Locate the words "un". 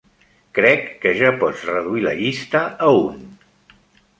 3.05-3.21